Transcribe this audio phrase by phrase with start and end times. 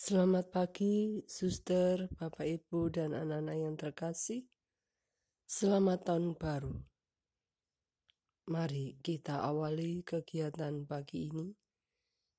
[0.00, 4.48] Selamat pagi, suster, bapak, ibu, dan anak-anak yang terkasih.
[5.44, 6.72] Selamat tahun baru.
[8.48, 11.52] Mari kita awali kegiatan pagi ini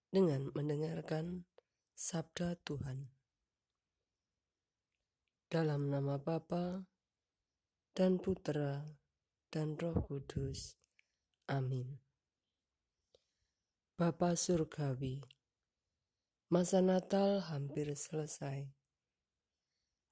[0.09, 1.45] dengan mendengarkan
[1.93, 3.13] sabda Tuhan.
[5.45, 6.81] Dalam nama Bapa
[7.93, 8.81] dan Putra
[9.53, 10.81] dan Roh Kudus.
[11.45, 12.01] Amin.
[13.93, 15.21] Bapa Surgawi,
[16.51, 18.67] Masa Natal hampir selesai.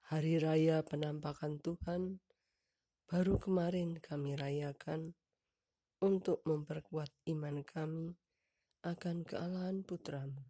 [0.07, 2.23] Hari raya penampakan Tuhan
[3.12, 5.20] baru kemarin kami rayakan
[5.99, 8.15] untuk memperkuat iman kami
[8.88, 10.48] akan kealahan putramu.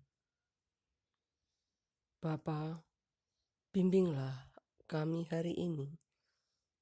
[2.22, 2.86] Bapa,
[3.74, 4.46] bimbinglah
[4.86, 5.90] kami hari ini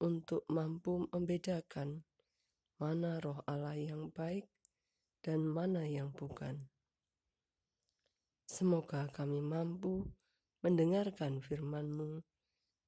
[0.04, 2.04] untuk mampu membedakan
[2.76, 4.44] mana roh Allah yang baik
[5.24, 6.68] dan mana yang bukan
[8.48, 10.08] Semoga kami mampu
[10.64, 12.24] mendengarkan firman-Mu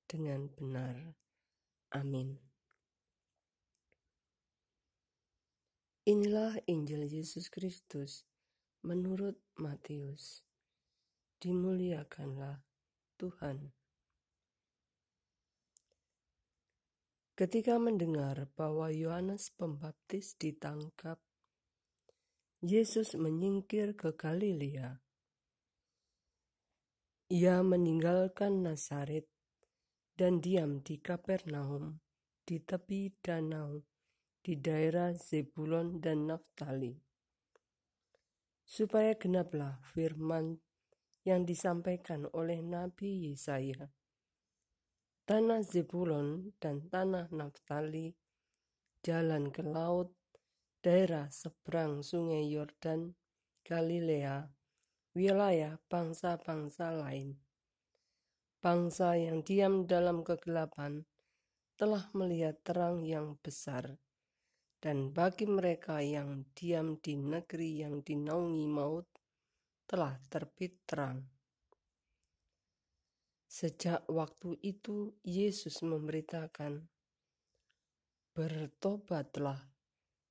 [0.09, 0.97] dengan benar.
[1.93, 2.41] Amin.
[6.09, 8.25] Inilah Injil Yesus Kristus
[8.81, 10.41] menurut Matius.
[11.45, 12.65] Dimuliakanlah
[13.21, 13.77] Tuhan.
[17.37, 21.21] Ketika mendengar bahwa Yohanes Pembaptis ditangkap,
[22.65, 25.05] Yesus menyingkir ke Galilea
[27.31, 29.23] ia meninggalkan Nazaret
[30.19, 32.03] dan diam di Kapernaum
[32.43, 33.87] di tepi danau
[34.43, 36.91] di daerah Zebulon dan Naftali.
[38.67, 40.59] Supaya genaplah firman
[41.23, 43.87] yang disampaikan oleh Nabi Yesaya.
[45.23, 48.11] Tanah Zebulon dan tanah Naftali,
[49.07, 50.11] jalan ke laut,
[50.83, 53.15] daerah seberang sungai Yordan,
[53.63, 54.51] Galilea,
[55.11, 57.35] wilayah bangsa-bangsa lain.
[58.63, 61.03] Bangsa yang diam dalam kegelapan
[61.75, 63.99] telah melihat terang yang besar,
[64.79, 69.09] dan bagi mereka yang diam di negeri yang dinaungi maut
[69.91, 71.27] telah terbit terang.
[73.51, 76.87] Sejak waktu itu, Yesus memberitakan,
[78.31, 79.59] "Bertobatlah,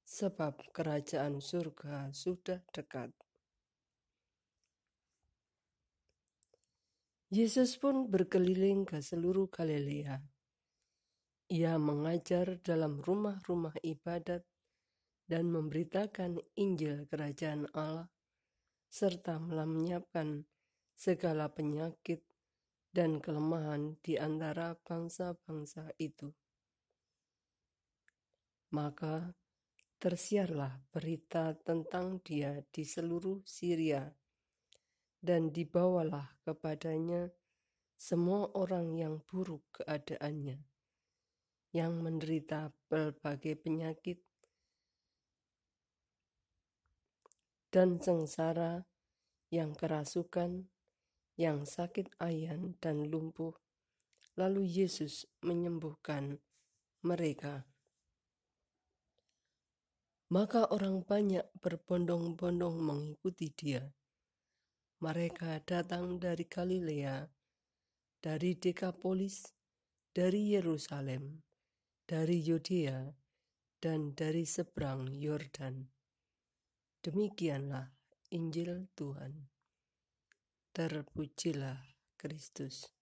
[0.07, 3.11] sebab kerajaan surga sudah dekat."
[7.29, 10.17] Yesus pun berkeliling ke seluruh Galilea.
[11.53, 14.41] Ia mengajar dalam rumah-rumah ibadat
[15.29, 18.09] dan memberitakan Injil Kerajaan Allah,
[18.89, 20.41] serta menyiapkan
[20.97, 22.25] segala penyakit
[22.89, 26.33] dan kelemahan di antara bangsa-bangsa itu.
[28.73, 29.37] Maka
[30.01, 34.09] tersiarlah berita tentang dia di seluruh Syria
[35.19, 37.27] dan dibawalah kepadanya
[37.99, 40.63] semua orang yang buruk keadaannya,
[41.75, 44.23] yang menderita berbagai penyakit
[47.67, 48.87] dan sengsara,
[49.51, 50.71] yang kerasukan,
[51.35, 53.51] yang sakit ayan dan lumpuh,
[54.39, 56.39] lalu Yesus menyembuhkan
[57.03, 57.67] mereka.
[60.31, 63.98] Maka orang banyak berbondong-bondong mengikuti dia
[64.99, 67.23] mereka datang dari Galilea,
[68.19, 69.47] dari Dekapolis,
[70.11, 71.39] dari Yerusalem,
[72.03, 73.07] dari Yudea,
[73.79, 75.87] dan dari seberang Yordan.
[76.99, 77.95] Demikianlah
[78.35, 79.47] Injil Tuhan.
[80.75, 81.79] Terpujilah
[82.19, 82.98] Kristus.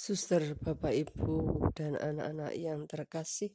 [0.00, 3.52] Suster, Bapak, Ibu, dan anak-anak yang terkasih,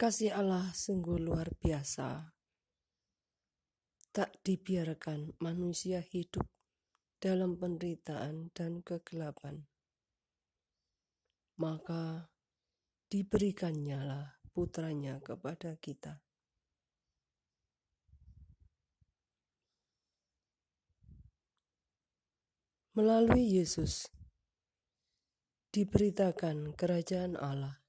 [0.00, 2.32] kasih Allah sungguh luar biasa.
[4.08, 6.48] Tak dibiarkan manusia hidup
[7.20, 9.68] dalam penderitaan dan kegelapan.
[11.60, 12.32] Maka
[13.12, 16.23] diberikannya lah putranya kepada kita.
[22.94, 24.06] Melalui Yesus
[25.74, 27.82] diberitakan kerajaan Allah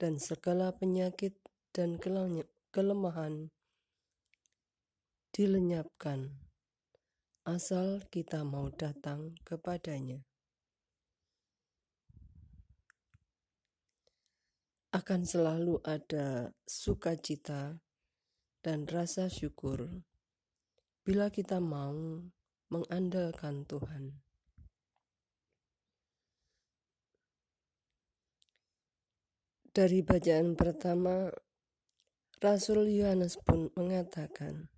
[0.00, 1.36] dan segala penyakit
[1.68, 2.00] dan
[2.72, 3.52] kelemahan
[5.36, 6.40] dilenyapkan
[7.44, 10.24] asal kita mau datang kepadanya.
[14.88, 17.76] Akan selalu ada sukacita
[18.64, 19.84] dan rasa syukur
[21.04, 22.24] bila kita mau
[22.70, 24.22] mengandalkan Tuhan.
[29.70, 31.30] Dari bacaan pertama,
[32.38, 34.70] Rasul Yohanes pun mengatakan,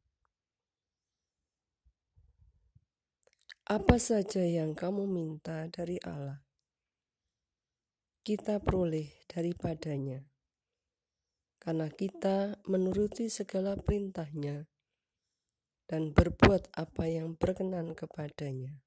[3.69, 6.41] "Apa saja yang kamu minta dari Allah,
[8.25, 10.25] kita peroleh daripadanya,
[11.61, 14.72] karena kita menuruti segala perintahnya
[15.93, 18.81] dan berbuat apa yang berkenan kepadanya."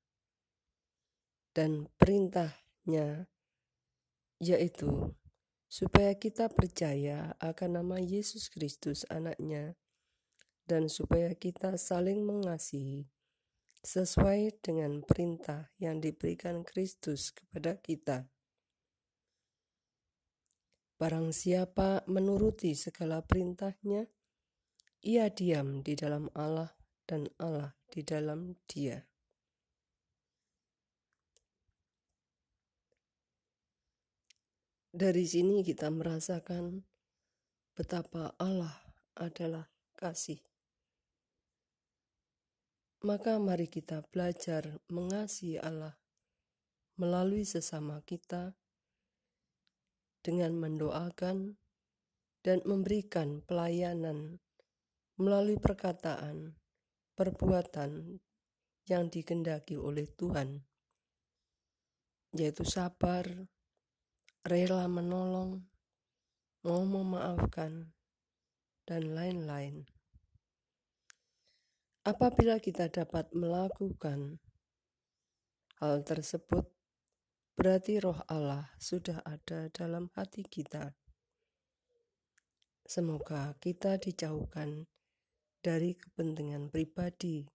[1.53, 3.29] Dan perintahnya
[4.41, 5.13] yaitu
[5.69, 9.79] supaya kita percaya akan nama Yesus Kristus anaknya
[10.67, 13.07] dan supaya kita saling mengasihi
[13.85, 18.27] sesuai dengan perintah yang diberikan Kristus kepada kita.
[20.97, 24.09] Barang siapa menuruti segala perintahnya,
[25.05, 26.74] ia diam di dalam Allah
[27.05, 29.05] dan Allah di dalam dia.
[34.95, 36.87] Dari sini kita merasakan
[37.75, 38.79] betapa Allah
[39.19, 39.67] adalah
[39.99, 40.39] kasih.
[43.03, 45.99] Maka mari kita belajar mengasihi Allah
[46.95, 48.55] melalui sesama kita
[50.23, 51.59] dengan mendoakan
[52.41, 54.39] dan memberikan pelayanan
[55.19, 56.55] melalui perkataan,
[57.15, 58.19] perbuatan
[58.85, 60.61] yang dikendaki oleh Tuhan,
[62.35, 63.25] yaitu sabar,
[64.43, 65.63] rela menolong,
[66.61, 67.95] mau memaafkan,
[68.85, 69.87] dan lain-lain.
[72.05, 74.37] Apabila kita dapat melakukan
[75.81, 76.69] hal tersebut,
[77.57, 80.93] berarti roh Allah sudah ada dalam hati kita.
[82.85, 84.85] Semoga kita dijauhkan
[85.65, 87.49] dari kepentingan pribadi,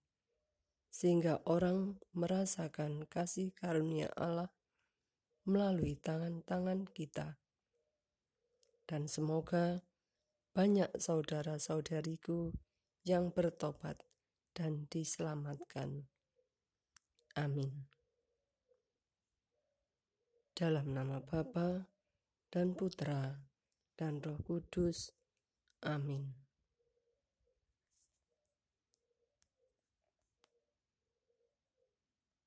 [0.91, 4.51] sehingga orang merasakan kasih karunia Allah
[5.47, 7.39] melalui tangan-tangan kita.
[8.83, 9.87] Dan semoga
[10.51, 12.51] banyak saudara-saudariku
[13.07, 14.03] yang bertobat
[14.51, 16.11] dan diselamatkan.
[17.39, 17.87] Amin.
[20.51, 21.87] Dalam nama Bapa
[22.51, 23.39] dan Putra
[23.95, 25.15] dan Roh Kudus.
[25.87, 26.40] Amin.